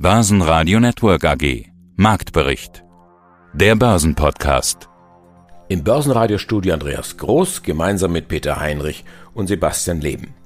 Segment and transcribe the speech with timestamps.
[0.00, 1.72] Börsenradio Network AG.
[1.96, 2.84] Marktbericht.
[3.52, 4.88] Der Börsenpodcast.
[5.68, 10.37] Im Börsenradiostudio Andreas Groß gemeinsam mit Peter Heinrich und Sebastian Leben.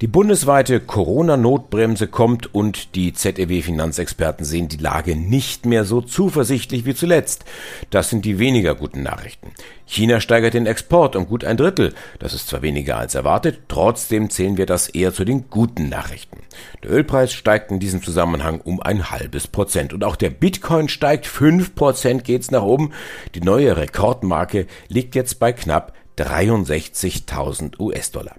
[0.00, 6.96] Die bundesweite Corona-Notbremse kommt und die ZEW-Finanzexperten sehen die Lage nicht mehr so zuversichtlich wie
[6.96, 7.44] zuletzt.
[7.90, 9.52] Das sind die weniger guten Nachrichten.
[9.86, 11.94] China steigert den Export um gut ein Drittel.
[12.18, 16.38] Das ist zwar weniger als erwartet, trotzdem zählen wir das eher zu den guten Nachrichten.
[16.82, 19.92] Der Ölpreis steigt in diesem Zusammenhang um ein halbes Prozent.
[19.92, 22.92] Und auch der Bitcoin steigt fünf Prozent geht's nach oben.
[23.36, 28.36] Die neue Rekordmarke liegt jetzt bei knapp 63.000 US-Dollar.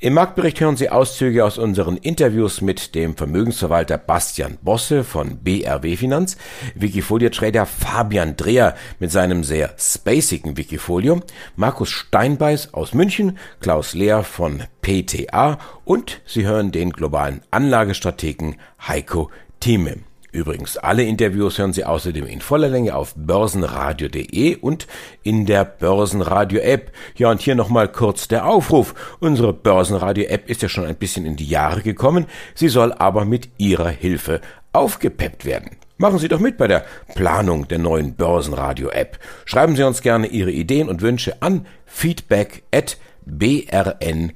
[0.00, 5.96] Im Marktbericht hören Sie Auszüge aus unseren Interviews mit dem Vermögensverwalter Bastian Bosse von BRW
[5.96, 6.36] Finanz,
[6.76, 11.20] Wikifolio-Trader Fabian Dreher mit seinem sehr spacigen Wikifolio,
[11.56, 18.54] Markus Steinbeiß aus München, Klaus Lehr von PTA und Sie hören den globalen Anlagestrategen
[18.86, 20.07] Heiko Thieme.
[20.30, 24.86] Übrigens, alle Interviews hören Sie außerdem in voller Länge auf börsenradio.de und
[25.22, 26.92] in der Börsenradio-App.
[27.16, 28.94] Ja, und hier nochmal kurz der Aufruf.
[29.20, 32.26] Unsere Börsenradio-App ist ja schon ein bisschen in die Jahre gekommen.
[32.54, 35.76] Sie soll aber mit Ihrer Hilfe aufgepeppt werden.
[35.96, 39.18] Machen Sie doch mit bei der Planung der neuen Börsenradio-App.
[39.46, 44.30] Schreiben Sie uns gerne Ihre Ideen und Wünsche an feedback at brn-ag.de.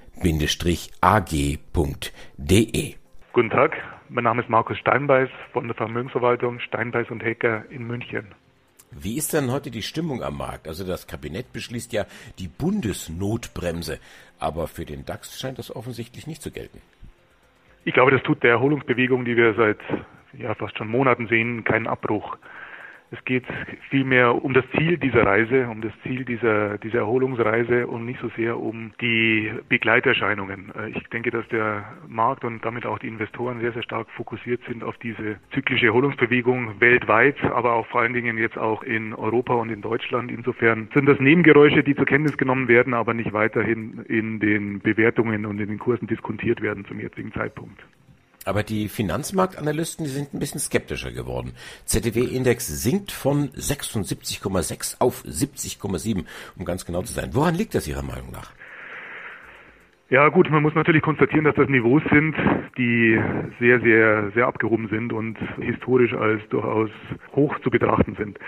[3.32, 3.72] Guten Tag,
[4.12, 8.26] mein Name ist Markus Steinbeiß von der Vermögensverwaltung Steinbeiß und Hecker in München.
[8.90, 10.68] Wie ist denn heute die Stimmung am Markt?
[10.68, 12.04] Also das Kabinett beschließt ja
[12.38, 13.98] die Bundesnotbremse,
[14.38, 16.82] aber für den DAX scheint das offensichtlich nicht zu gelten.
[17.84, 19.78] Ich glaube, das tut der Erholungsbewegung, die wir seit
[20.34, 22.36] ja, fast schon Monaten sehen, keinen Abbruch.
[23.12, 23.44] Es geht
[23.90, 28.30] vielmehr um das Ziel dieser Reise, um das Ziel dieser, dieser Erholungsreise und nicht so
[28.36, 30.72] sehr um die Begleiterscheinungen.
[30.74, 34.62] Äh, ich denke, dass der Markt und damit auch die Investoren sehr, sehr stark fokussiert
[34.66, 39.52] sind auf diese zyklische Erholungsbewegung weltweit, aber auch vor allen Dingen jetzt auch in Europa
[39.54, 40.30] und in Deutschland.
[40.30, 45.44] Insofern sind das Nebengeräusche, die zur Kenntnis genommen werden, aber nicht weiterhin in den Bewertungen
[45.44, 47.82] und in den Kursen diskontiert werden zum jetzigen Zeitpunkt.
[48.44, 51.54] Aber die Finanzmarktanalysten, die sind ein bisschen skeptischer geworden.
[51.86, 56.24] ZDW-Index sinkt von 76,6 auf 70,7,
[56.56, 57.34] um ganz genau zu sein.
[57.34, 58.52] Woran liegt das Ihrer Meinung nach?
[60.12, 62.36] Ja gut, man muss natürlich konstatieren, dass das Niveaus sind,
[62.76, 63.18] die
[63.58, 66.90] sehr, sehr, sehr abgehoben sind und historisch als durchaus
[67.34, 68.38] hoch zu betrachten sind.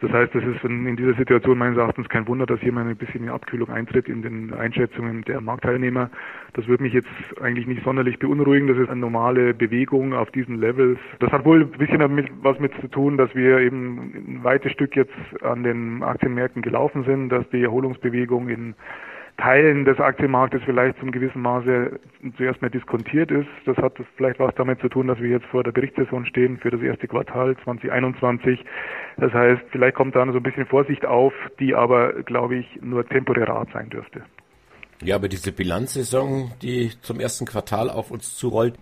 [0.00, 2.96] Das heißt, es ist in, dieser Situation meines Erachtens kein Wunder, dass hier mal ein
[2.96, 6.10] bisschen eine Abkühlung eintritt in den Einschätzungen der Marktteilnehmer.
[6.54, 7.06] Das würde mich jetzt
[7.40, 8.66] eigentlich nicht sonderlich beunruhigen.
[8.66, 10.98] Das ist eine normale Bewegung auf diesen Levels.
[11.20, 14.72] Das hat wohl ein bisschen damit was mit zu tun, dass wir eben ein weites
[14.72, 18.74] Stück jetzt an den Aktienmärkten gelaufen sind, dass die Erholungsbewegung in
[19.42, 21.98] Teilen des Aktienmarktes vielleicht zum gewissen Maße
[22.36, 23.48] zuerst mal diskontiert ist.
[23.66, 26.70] Das hat vielleicht was damit zu tun, dass wir jetzt vor der Berichtssaison stehen für
[26.70, 28.64] das erste Quartal 2021.
[29.16, 33.04] Das heißt, vielleicht kommt da so ein bisschen Vorsicht auf, die aber, glaube ich, nur
[33.04, 34.22] temporär sein dürfte.
[35.02, 38.74] Ja, aber diese Bilanzsaison, die zum ersten Quartal auf uns zurollt,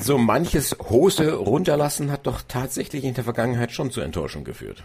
[0.00, 4.82] so manches Hose runterlassen hat doch tatsächlich in der Vergangenheit schon zur Enttäuschung geführt.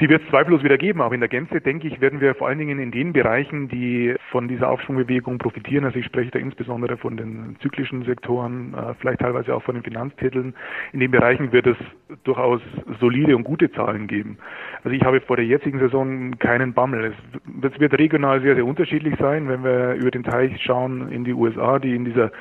[0.00, 2.48] Die wird es zweifellos wieder geben, aber in der Gänze, denke ich, werden wir vor
[2.48, 6.96] allen Dingen in den Bereichen, die von dieser Aufschwungbewegung profitieren, also ich spreche da insbesondere
[6.96, 10.54] von den zyklischen Sektoren, äh, vielleicht teilweise auch von den Finanztiteln,
[10.92, 11.76] in den Bereichen wird es
[12.24, 12.60] durchaus
[13.00, 14.38] solide und gute Zahlen geben.
[14.82, 17.12] Also ich habe vor der jetzigen Saison keinen Bammel.
[17.12, 21.24] Es, es wird regional sehr, sehr unterschiedlich sein, wenn wir über den Teich schauen in
[21.24, 22.32] die USA, die in dieser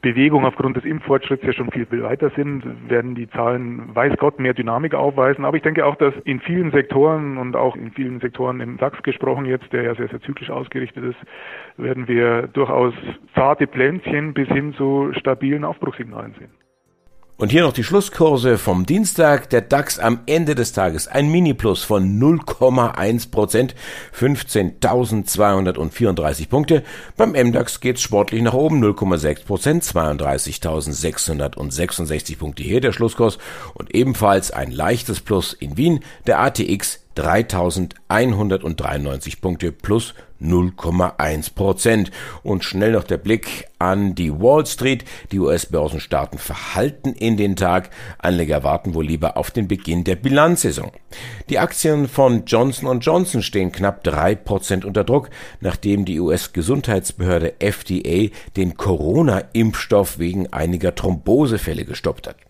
[0.00, 4.54] Bewegung aufgrund des Impffortschritts ja schon viel, weiter sind, werden die Zahlen, weiß Gott, mehr
[4.54, 5.44] Dynamik aufweisen.
[5.44, 9.02] Aber ich denke auch, dass in vielen Sektoren und auch in vielen Sektoren im DAX
[9.02, 11.18] gesprochen jetzt, der ja sehr, sehr zyklisch ausgerichtet ist,
[11.76, 12.94] werden wir durchaus
[13.34, 16.50] zarte Plänzchen bis hin zu stabilen Aufbruchssignalen sehen.
[17.40, 19.48] Und hier noch die Schlusskurse vom Dienstag.
[19.48, 23.74] Der DAX am Ende des Tages ein Mini-Plus von 0,1 Prozent,
[24.14, 26.82] 15.234 Punkte.
[27.16, 33.38] Beim MDAX geht's sportlich nach oben, 0,6 Prozent, 32.666 Punkte hier der Schlusskurs.
[33.72, 42.10] Und ebenfalls ein leichtes Plus in Wien, der ATX 3193 Punkte plus 0,1 Prozent.
[42.42, 45.04] Und schnell noch der Blick an die Wall Street.
[45.32, 47.90] Die US-Börsen starten verhalten in den Tag.
[48.18, 50.92] Anleger warten wohl lieber auf den Beginn der Bilanzsaison.
[51.48, 58.28] Die Aktien von Johnson Johnson stehen knapp drei Prozent unter Druck, nachdem die US-Gesundheitsbehörde FDA
[58.56, 62.49] den Corona-Impfstoff wegen einiger Thrombosefälle gestoppt hat.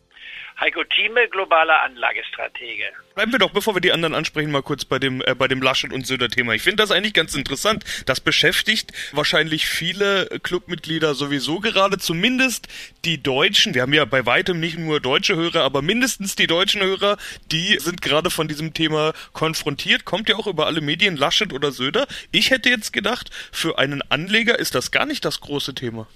[0.60, 2.84] Heiko Thieme, globaler Anlagestratege.
[3.14, 5.62] Bleiben wir doch, bevor wir die anderen ansprechen, mal kurz bei dem, äh, bei dem
[5.62, 6.52] Laschet und Söder-Thema.
[6.52, 7.82] Ich finde das eigentlich ganz interessant.
[8.04, 12.68] Das beschäftigt wahrscheinlich viele Clubmitglieder sowieso gerade, zumindest
[13.06, 13.74] die Deutschen.
[13.74, 17.16] Wir haben ja bei weitem nicht nur deutsche Hörer, aber mindestens die deutschen Hörer,
[17.50, 20.04] die sind gerade von diesem Thema konfrontiert.
[20.04, 22.06] Kommt ja auch über alle Medien, Laschet oder Söder.
[22.32, 26.06] Ich hätte jetzt gedacht, für einen Anleger ist das gar nicht das große Thema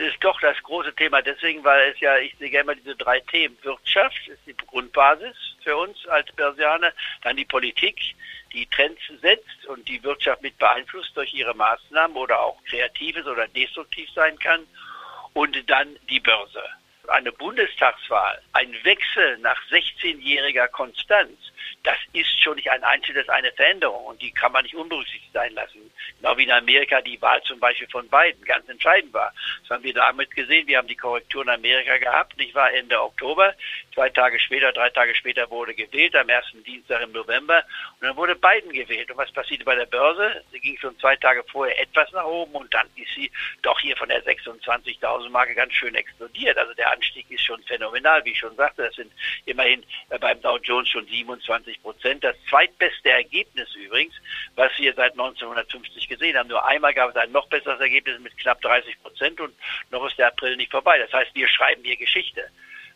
[0.00, 3.20] ist doch das große Thema deswegen, weil es ja, ich sehe gerne mal diese drei
[3.20, 3.56] Themen.
[3.62, 6.92] Wirtschaft ist die Grundbasis für uns als Börsianer,
[7.22, 8.14] dann die Politik,
[8.52, 13.46] die Trends setzt und die Wirtschaft mit beeinflusst durch ihre Maßnahmen oder auch kreatives oder
[13.48, 14.66] destruktiv sein kann
[15.34, 16.62] und dann die Börse.
[17.08, 21.47] Eine Bundestagswahl, ein Wechsel nach 16-jähriger Konstanz,
[21.82, 25.52] das ist schon nicht ein einzelnes, eine Veränderung und die kann man nicht unberücksichtigt sein
[25.54, 25.90] lassen.
[26.20, 29.32] Genau wie in Amerika die Wahl zum Beispiel von Biden ganz entscheidend war.
[29.62, 30.66] Das haben wir damit gesehen.
[30.66, 33.54] Wir haben die Korrektur in Amerika gehabt, nicht wahr, Ende Oktober.
[33.94, 37.64] Zwei Tage später, drei Tage später wurde gewählt, am ersten Dienstag im November.
[38.00, 39.10] Und dann wurde Biden gewählt.
[39.10, 40.44] Und was passierte bei der Börse?
[40.52, 43.30] Sie ging schon zwei Tage vorher etwas nach oben und dann ist sie
[43.62, 46.56] doch hier von der 26.000 Marke ganz schön explodiert.
[46.58, 48.84] Also der Anstieg ist schon phänomenal, wie ich schon sagte.
[48.84, 49.12] Das sind
[49.46, 49.84] immerhin
[50.20, 51.48] beim Dow Jones schon 27
[51.82, 52.24] Prozent.
[52.24, 54.14] Das zweitbeste Ergebnis übrigens,
[54.54, 56.48] was wir seit 1950 gesehen haben.
[56.48, 59.54] Nur einmal gab es ein noch besseres Ergebnis mit knapp 30 Prozent und
[59.90, 60.98] noch ist der April nicht vorbei.
[60.98, 62.48] Das heißt, wir schreiben hier Geschichte.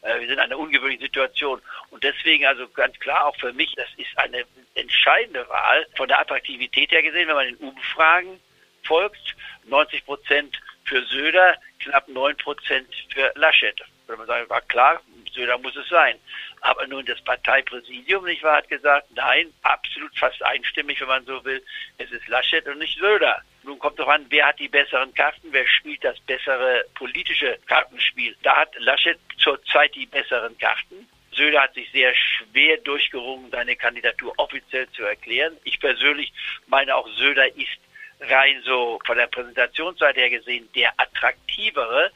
[0.02, 1.62] Äh, wir sind in einer ungewöhnlichen Situation.
[1.90, 4.44] Und deswegen also ganz klar auch für mich, das ist eine
[4.74, 8.40] entscheidende Wahl von der Attraktivität her gesehen, wenn man den Umfragen
[8.84, 9.36] folgt.
[9.64, 13.80] 90 Prozent für Söder, knapp 9 Prozent für Laschet.
[14.06, 15.00] Würde man sagen, war klar,
[15.32, 16.16] Söder muss es sein.
[16.60, 21.44] Aber nun das Parteipräsidium, nicht wahr, hat gesagt, nein, absolut fast einstimmig, wenn man so
[21.44, 21.62] will,
[21.98, 23.42] es ist Laschet und nicht Söder.
[23.64, 28.36] Nun kommt doch an, wer hat die besseren Karten, wer spielt das bessere politische Kartenspiel.
[28.42, 31.08] Da hat Laschet zurzeit die besseren Karten.
[31.34, 35.56] Söder hat sich sehr schwer durchgerungen, seine Kandidatur offiziell zu erklären.
[35.64, 36.32] Ich persönlich
[36.66, 37.78] meine auch, Söder ist
[38.20, 42.10] rein so von der Präsentationsseite her gesehen der attraktivere.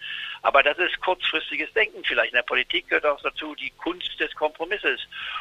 [0.47, 2.31] Aber das ist kurzfristiges Denken vielleicht.
[2.31, 5.01] In der Politik gehört auch dazu die Kunst des Kompromisses.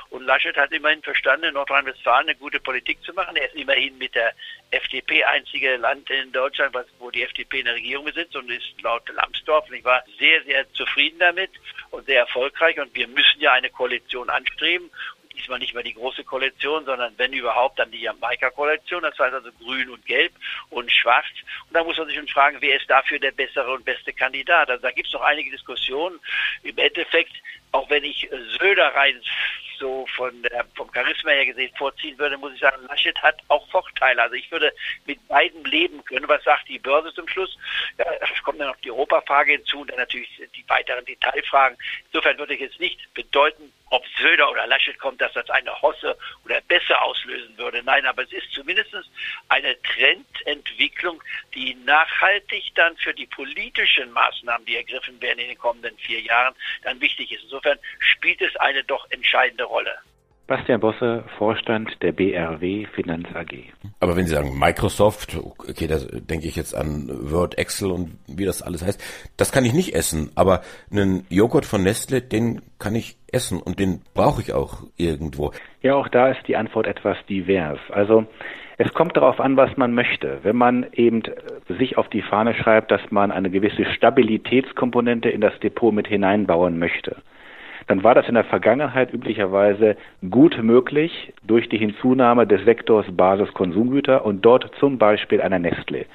[0.10, 3.36] Und Laschet hat immerhin verstanden, in Nordrhein-Westfalen eine gute Politik zu machen.
[3.36, 4.34] Er ist immerhin mit der
[4.72, 9.08] FDP einzige Land in Deutschland, wo die FDP in der Regierung besitzt und ist laut
[9.10, 11.52] Lambsdorff, ich war sehr, sehr zufrieden damit
[11.92, 12.80] und sehr erfolgreich.
[12.80, 14.90] Und wir müssen ja eine Koalition anstreben
[15.36, 19.52] diesmal nicht mehr die große Koalition, sondern wenn überhaupt dann die Jamaika-Koalition, das heißt also
[19.54, 20.34] grün und gelb
[20.70, 21.26] und schwarz.
[21.68, 24.70] Und da muss man sich schon fragen, wer ist dafür der bessere und beste Kandidat?
[24.70, 26.20] Also da gibt es noch einige Diskussionen.
[26.64, 27.34] Im Endeffekt,
[27.76, 29.22] auch wenn ich Söder rein
[29.78, 33.68] so von der, vom Charisma her gesehen vorziehen würde, muss ich sagen, Laschet hat auch
[33.70, 34.22] Vorteile.
[34.22, 34.72] Also ich würde
[35.06, 36.28] mit beiden leben können.
[36.28, 37.58] Was sagt die Börse zum Schluss?
[37.98, 41.78] Ja, es kommt dann noch die Europafrage hinzu und dann natürlich die weiteren Detailfragen.
[42.06, 46.18] Insofern würde ich jetzt nicht bedeuten, ob Söder oder Laschet kommt, dass das eine Hosse
[46.44, 46.85] oder würde.
[47.86, 48.90] Nein, aber es ist zumindest
[49.50, 51.22] eine Trendentwicklung,
[51.54, 56.56] die nachhaltig dann für die politischen Maßnahmen, die ergriffen werden in den kommenden vier Jahren,
[56.84, 57.44] dann wichtig ist.
[57.44, 59.96] Insofern spielt es eine doch entscheidende Rolle.
[60.48, 63.74] Bastian Bosse, Vorstand der BRW Finanz AG.
[64.00, 68.46] Aber wenn Sie sagen Microsoft, okay, da denke ich jetzt an Word, Excel und wie
[68.46, 69.02] das alles heißt,
[69.38, 70.32] das kann ich nicht essen.
[70.36, 70.62] Aber
[70.92, 75.52] einen Joghurt von Nestle, den kann ich essen und den brauche ich auch irgendwo.
[75.82, 77.80] Ja, auch da ist die Antwort etwas divers.
[77.92, 78.26] Also
[78.78, 80.40] es kommt darauf an, was man möchte.
[80.44, 81.22] Wenn man eben
[81.78, 86.80] sich auf die Fahne schreibt, dass man eine gewisse Stabilitätskomponente in das Depot mit hineinbauen
[86.80, 87.18] möchte,
[87.88, 89.96] dann war das in der Vergangenheit üblicherweise
[90.30, 96.06] gut möglich durch die Hinzunahme des Sektors Basiskonsumgüter und dort zum Beispiel einer Nestle.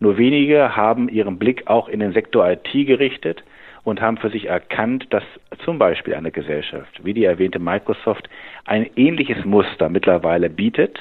[0.00, 3.44] Nur wenige haben ihren Blick auch in den Sektor IT gerichtet
[3.84, 5.24] und haben für sich erkannt, dass
[5.64, 8.28] zum Beispiel eine Gesellschaft wie die erwähnte Microsoft
[8.64, 10.98] ein ähnliches Muster mittlerweile bietet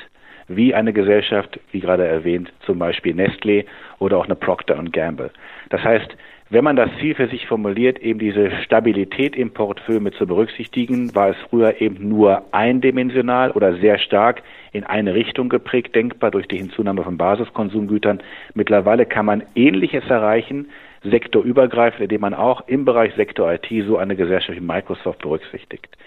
[0.55, 3.65] wie eine Gesellschaft, wie gerade erwähnt, zum Beispiel Nestle
[3.99, 5.31] oder auch eine Procter Gamble.
[5.69, 6.15] Das heißt,
[6.49, 11.15] wenn man das Ziel für sich formuliert, eben diese Stabilität im Portfolio mit zu berücksichtigen,
[11.15, 16.47] war es früher eben nur eindimensional oder sehr stark in eine Richtung geprägt, denkbar durch
[16.49, 18.21] die Hinzunahme von Basiskonsumgütern.
[18.53, 20.67] Mittlerweile kann man Ähnliches erreichen,
[21.03, 25.97] sektorübergreifend, indem man auch im Bereich Sektor IT so eine Gesellschaft wie Microsoft berücksichtigt.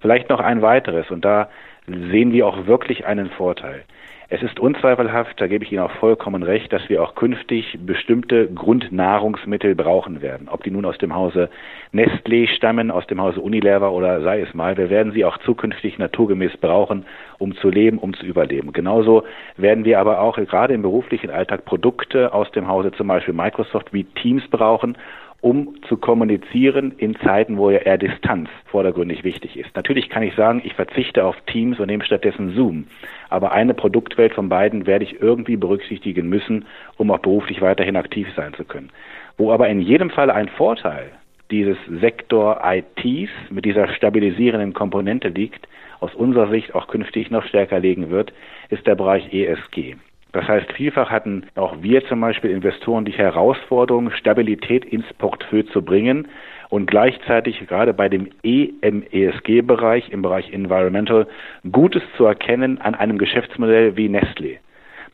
[0.00, 1.50] Vielleicht noch ein weiteres, und da
[1.86, 3.84] sehen wir auch wirklich einen Vorteil.
[4.30, 8.46] Es ist unzweifelhaft, da gebe ich Ihnen auch vollkommen recht, dass wir auch künftig bestimmte
[8.46, 10.48] Grundnahrungsmittel brauchen werden.
[10.50, 11.48] Ob die nun aus dem Hause
[11.94, 15.96] Nestlé stammen, aus dem Hause Unilever oder sei es mal, wir werden sie auch zukünftig
[15.96, 17.06] naturgemäß brauchen,
[17.38, 18.74] um zu leben, um zu überleben.
[18.74, 19.22] Genauso
[19.56, 23.94] werden wir aber auch gerade im beruflichen Alltag Produkte aus dem Hause zum Beispiel Microsoft
[23.94, 24.98] wie Teams brauchen,
[25.40, 29.74] um zu kommunizieren in Zeiten, wo ja eher Distanz vordergründig wichtig ist.
[29.76, 32.86] Natürlich kann ich sagen, ich verzichte auf Teams und nehme stattdessen Zoom.
[33.28, 36.66] Aber eine Produktwelt von beiden werde ich irgendwie berücksichtigen müssen,
[36.96, 38.90] um auch beruflich weiterhin aktiv sein zu können.
[39.36, 41.10] Wo aber in jedem Fall ein Vorteil
[41.52, 45.68] dieses Sektor ITs mit dieser stabilisierenden Komponente liegt,
[46.00, 48.32] aus unserer Sicht auch künftig noch stärker legen wird,
[48.70, 49.96] ist der Bereich ESG.
[50.32, 55.82] Das heißt, vielfach hatten auch wir zum Beispiel Investoren die Herausforderung, Stabilität ins Portfolio zu
[55.82, 56.28] bringen
[56.68, 61.26] und gleichzeitig gerade bei dem EMESG-Bereich, im Bereich Environmental,
[61.72, 64.58] Gutes zu erkennen an einem Geschäftsmodell wie Nestlé.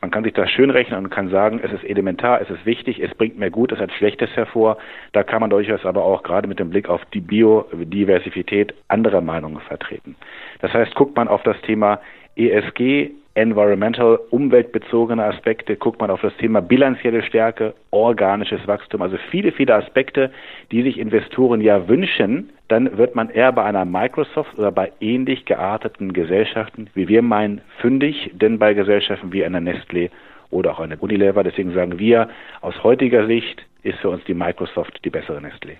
[0.01, 3.01] Man kann sich das schön rechnen und kann sagen, es ist elementar, es ist wichtig,
[3.01, 4.77] es bringt mehr Gutes als Schlechtes hervor.
[5.13, 9.61] Da kann man durchaus aber auch gerade mit dem Blick auf die Biodiversität andere Meinungen
[9.61, 10.15] vertreten.
[10.59, 12.01] Das heißt, guckt man auf das Thema
[12.35, 19.51] ESG, environmental, umweltbezogene Aspekte, guckt man auf das Thema bilanzielle Stärke, organisches Wachstum, also viele,
[19.51, 20.31] viele Aspekte,
[20.71, 25.45] die sich Investoren ja wünschen, dann wird man eher bei einer Microsoft oder bei ähnlich
[25.45, 30.09] gearteten Gesellschaften, wie wir meinen, fündig, denn bei Gesellschaften wie einer Nestlé
[30.49, 32.29] oder auch einer Unilever, deswegen sagen wir,
[32.61, 35.75] aus heutiger Sicht ist für uns die Microsoft die bessere Nestlé.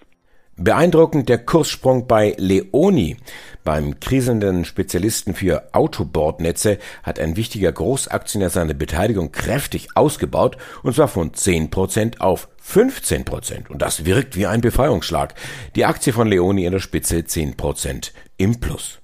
[0.57, 3.17] Beeindruckend der Kurssprung bei Leoni.
[3.65, 11.09] Beim kriselnden Spezialisten für Autobordnetze hat ein wichtiger Großaktionär seine Beteiligung kräftig ausgebaut, und zwar
[11.09, 13.69] von 10% auf 15%.
[13.69, 15.33] Und das wirkt wie ein Befreiungsschlag.
[15.75, 19.01] Die Aktie von Leoni in der Spitze 10% im Plus.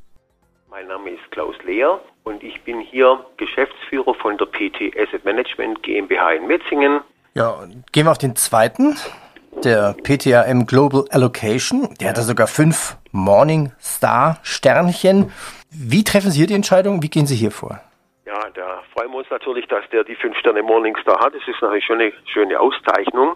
[0.69, 5.83] Mein Name ist Klaus Lehr und ich bin hier Geschäftsführer von der PT Asset Management
[5.83, 7.01] GmbH in Metzingen.
[7.33, 8.95] Ja, gehen wir auf den zweiten
[9.63, 11.93] der PTAM Global Allocation.
[11.99, 15.31] Der hat da sogar fünf Morningstar Sternchen.
[15.69, 17.01] Wie treffen Sie hier die Entscheidung?
[17.01, 17.79] Wie gehen Sie hier vor?
[18.25, 21.33] Ja, da freuen wir uns natürlich, dass der die fünf Sterne Morningstar hat.
[21.33, 23.35] Das ist natürlich eine schöne Auszeichnung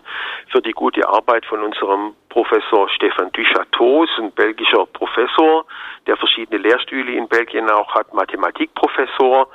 [0.51, 5.65] für die gute Arbeit von unserem Professor Stefan Duchateau, ein belgischer Professor,
[6.05, 9.47] der verschiedene Lehrstühle in Belgien auch hat, Mathematikprofessor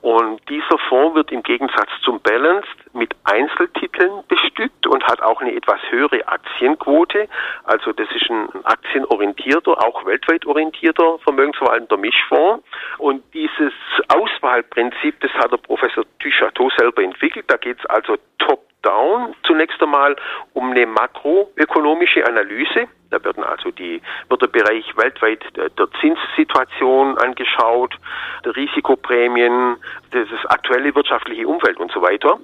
[0.00, 5.52] und dieser Fonds wird im Gegensatz zum Balanced mit Einzeltiteln bestückt und hat auch eine
[5.54, 7.28] etwas höhere Aktienquote.
[7.64, 12.64] Also das ist ein aktienorientierter, auch weltweit orientierter vermögensverwaltender Mischfonds.
[12.98, 13.72] Und dieses
[14.06, 17.46] Auswahlprinzip, das hat der Professor Duchateau selber entwickelt.
[17.48, 20.16] Da geht es also top down zunächst einmal
[20.52, 22.88] um eine makroökonomische Analyse.
[23.10, 27.94] Da werden also die, wird der Bereich weltweit der, der Zinssituation angeschaut,
[28.44, 29.76] der Risikoprämien,
[30.10, 32.38] das aktuelle wirtschaftliche Umfeld und so weiter.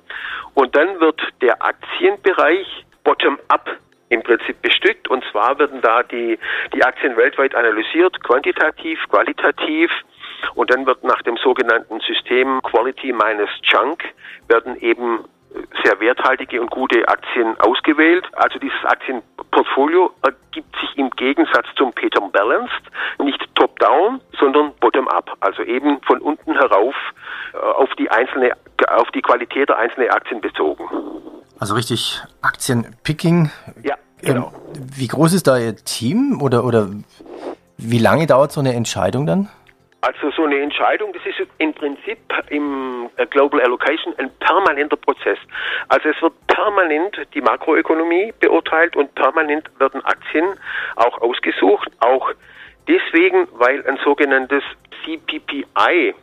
[0.55, 5.09] Und dann wird der Aktienbereich bottom-up im Prinzip bestückt.
[5.09, 6.39] Und zwar werden da die,
[6.73, 9.91] die Aktien weltweit analysiert, quantitativ, qualitativ.
[10.55, 14.03] Und dann wird nach dem sogenannten System Quality minus Chunk
[14.49, 15.25] werden eben
[15.85, 18.25] sehr werthaltige und gute Aktien ausgewählt.
[18.33, 22.83] Also dieses Aktienportfolio ergibt sich im Gegensatz zum Peter Balanced
[23.23, 25.37] nicht top-down, sondern bottom-up.
[25.41, 26.95] Also eben von unten herauf
[27.53, 28.53] äh, auf die einzelne,
[28.89, 30.89] auf die Qualität der einzelnen Aktien bezogen.
[31.61, 33.51] Also richtig Aktienpicking.
[33.83, 34.53] Ja, genau.
[34.75, 36.89] Ähm, wie groß ist da Ihr Team oder, oder
[37.77, 39.49] wie lange dauert so eine Entscheidung dann?
[40.05, 42.19] Also so eine Entscheidung, das ist im Prinzip
[42.51, 45.39] im äh, Global Allocation ein permanenter Prozess.
[45.89, 50.45] Also es wird permanent die Makroökonomie beurteilt und permanent werden Aktien
[50.97, 52.31] auch ausgesucht, auch
[52.87, 54.63] deswegen, weil ein sogenanntes
[55.05, 56.15] CPPI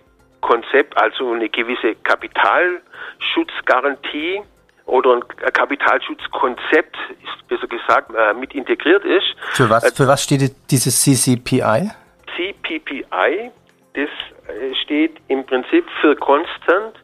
[0.41, 4.43] Konzept, also eine gewisse Kapitalschutzgarantie
[4.85, 5.23] oder ein
[5.53, 9.25] Kapitalschutzkonzept, ist besser gesagt, äh, mit integriert ist.
[9.53, 11.89] Für was, für was steht dieses CCPI?
[12.35, 13.49] CPPI
[13.93, 14.09] das
[14.47, 16.95] äh, steht im Prinzip für Constant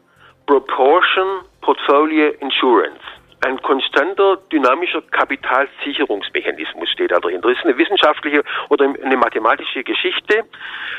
[0.46, 3.00] Proportion Portfolio Insurance.
[3.46, 7.40] Ein konstanter dynamischer Kapitalsicherungsmechanismus steht da drin.
[7.40, 10.44] Das ist eine wissenschaftliche oder eine mathematische Geschichte,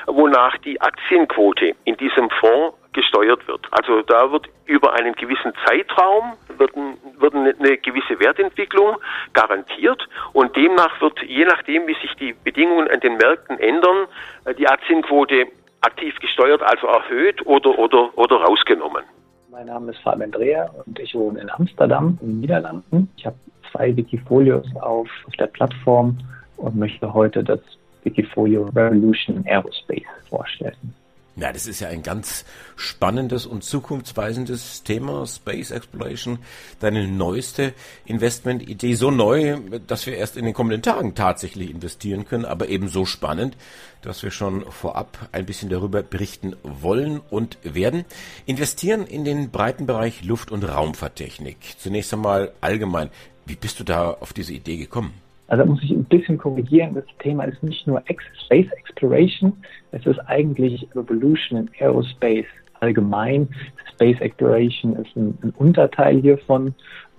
[0.06, 3.68] wonach die Aktienquote in diesem Fonds gesteuert wird.
[3.72, 6.72] Also da wird über einen gewissen Zeitraum wird,
[7.18, 8.98] wird eine gewisse Wertentwicklung
[9.34, 14.08] garantiert und demnach wird, je nachdem, wie sich die Bedingungen an den Märkten ändern,
[14.46, 15.48] äh, die Aktienquote
[15.82, 19.04] aktiv gesteuert, also erhöht oder, oder, oder rausgenommen.
[19.52, 23.10] Mein Name ist Fabian Dreher und ich wohne in Amsterdam, in den Niederlanden.
[23.18, 23.36] Ich habe
[23.72, 26.18] zwei Wikifolios auf, auf der Plattform
[26.58, 27.60] und möchte heute das
[28.04, 30.94] Wikifolio Revolution Aerospace vorstellen.
[31.40, 32.44] Ja, das ist ja ein ganz
[32.76, 36.40] spannendes und zukunftsweisendes Thema, Space Exploration.
[36.82, 37.74] Deine neueste
[38.06, 42.90] Investmentidee, so neu, dass wir erst in den kommenden Tagen tatsächlich investieren können, aber eben
[42.90, 43.56] so spannend,
[44.02, 48.04] dass wir schon vorab ein bisschen darüber berichten wollen und werden.
[48.46, 51.58] Investieren in den breiten Bereich Luft- und Raumfahrttechnik.
[51.78, 53.12] Zunächst einmal allgemein.
[53.46, 55.14] Wie bist du da auf diese Idee gekommen?
[55.50, 56.94] Also muss ich ein bisschen korrigieren.
[56.94, 58.02] Das Thema ist nicht nur
[58.46, 59.54] Space Exploration,
[59.92, 62.46] es ist eigentlich Revolution in Aerospace
[62.80, 63.50] allgemein.
[63.94, 66.74] Space Exploration ist ein, ein Unterteil hiervon.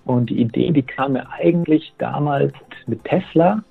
[0.05, 2.53] Und die Idee, die kam mir eigentlich damals
[2.87, 3.63] mit Tesla.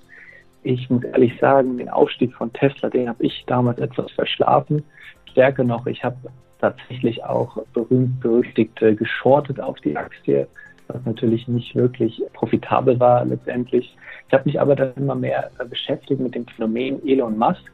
[0.62, 4.85] Ich muss ehrlich sagen, den Aufstieg von Tesla, den habe ich damals etwas verschlafen.
[5.31, 6.17] Stärker noch, ich habe
[6.61, 10.47] tatsächlich auch berühmt berüchtigt äh, geschortet auf die Aktie
[10.95, 13.97] was natürlich nicht wirklich profitabel war letztendlich.
[14.29, 17.71] Ich habe mich aber dann immer mehr äh, beschäftigt mit dem Phänomen Elon Musk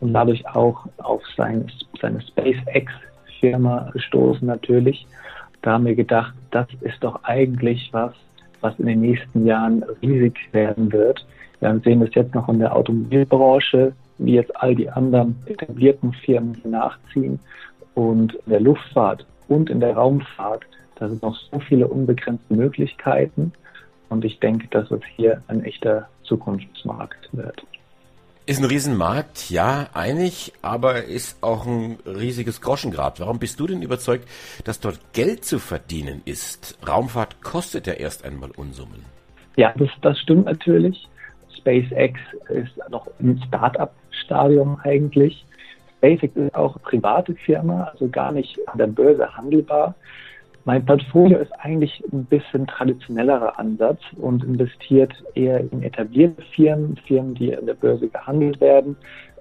[0.00, 1.70] und dadurch auch auf sein,
[2.00, 5.06] seine SpaceX-Firma gestoßen natürlich.
[5.62, 8.12] Da haben wir gedacht, das ist doch eigentlich was,
[8.60, 11.26] was in den nächsten Jahren riesig werden wird.
[11.60, 16.56] Wir sehen das jetzt noch in der Automobilbranche, wie jetzt all die anderen etablierten Firmen
[16.64, 17.38] nachziehen.
[17.94, 23.52] Und in der Luftfahrt und in der Raumfahrt da sind noch so viele unbegrenzte Möglichkeiten
[24.08, 27.62] und ich denke, dass es hier ein echter Zukunftsmarkt wird.
[28.48, 33.18] Ist ein Riesenmarkt, ja, einig, aber ist auch ein riesiges Groschengrab.
[33.18, 34.28] Warum bist du denn überzeugt,
[34.64, 36.78] dass dort Geld zu verdienen ist?
[36.86, 39.04] Raumfahrt kostet ja erst einmal Unsummen.
[39.56, 41.08] Ja, das, das stimmt natürlich.
[41.58, 45.44] SpaceX ist noch im Start-up-Stadium eigentlich.
[45.98, 49.96] SpaceX ist auch eine private Firma, also gar nicht an der Börse handelbar.
[50.66, 57.36] Mein Portfolio ist eigentlich ein bisschen traditionellerer Ansatz und investiert eher in etablierte Firmen, Firmen,
[57.36, 58.96] die an der Börse gehandelt werden,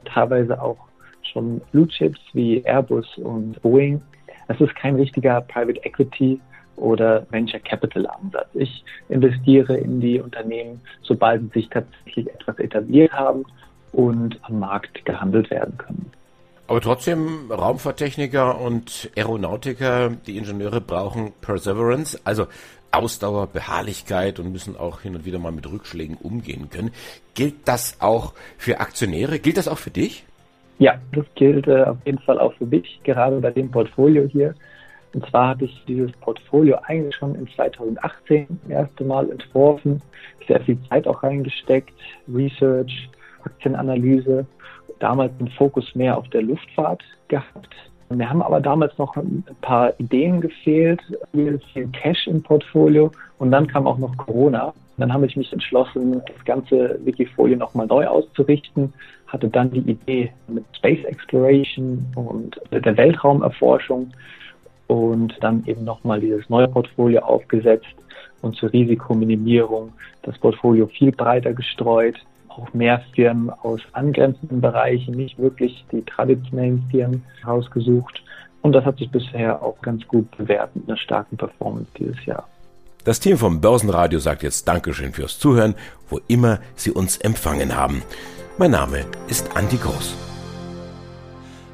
[0.05, 0.77] teilweise auch
[1.24, 4.00] schon Blue Chips wie Airbus und Boeing.
[4.50, 6.39] Es ist kein richtiger Private Equity
[6.75, 8.50] oder Venture Capital Ansatz.
[8.53, 13.46] Ich investiere in die Unternehmen, sobald sie sich tatsächlich etwas etabliert haben
[13.94, 16.12] und am Markt gehandelt werden können.
[16.67, 22.48] Aber trotzdem, Raumfahrttechniker und Aeronautiker, die Ingenieure brauchen Perseverance, also
[22.91, 26.91] Ausdauer, Beharrlichkeit und müssen auch hin und wieder mal mit Rückschlägen umgehen können.
[27.36, 29.39] Gilt das auch für Aktionäre?
[29.39, 30.25] Gilt das auch für dich?
[30.79, 34.55] Ja, das gilt äh, auf jeden Fall auch für mich, gerade bei dem Portfolio hier.
[35.13, 40.01] Und zwar hatte ich dieses Portfolio eigentlich schon in 2018 das erste Mal entworfen,
[40.48, 41.93] sehr viel Zeit auch reingesteckt,
[42.27, 43.10] Research,
[43.43, 44.45] Aktienanalyse
[45.05, 47.75] damals den Fokus mehr auf der Luftfahrt gehabt.
[48.09, 51.00] Wir haben aber damals noch ein paar Ideen gefehlt,
[51.31, 54.74] viel, viel Cash im Portfolio und dann kam auch noch Corona.
[54.98, 58.94] Dann habe ich mich entschlossen, das ganze Wikifolio nochmal neu auszurichten,
[59.27, 64.11] hatte dann die Idee mit Space Exploration und der Weltraumerforschung
[64.87, 67.96] und dann eben nochmal dieses neue Portfolio aufgesetzt
[68.41, 72.15] und zur Risikominimierung das Portfolio viel breiter gestreut,
[72.57, 78.24] auch mehr Firmen aus angrenzenden Bereichen, nicht wirklich die traditionellen Firmen rausgesucht.
[78.61, 82.48] Und das hat sich bisher auch ganz gut bewährt mit einer starken Performance dieses Jahr.
[83.03, 85.75] Das Team vom Börsenradio sagt jetzt Dankeschön fürs Zuhören,
[86.09, 88.01] wo immer Sie uns empfangen haben.
[88.57, 90.15] Mein Name ist Andi Groß.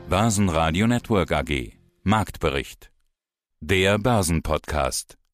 [0.09, 1.71] Börsenradio Network AG.
[2.03, 2.91] Marktbericht.
[3.61, 5.20] Der Börsenpodcast.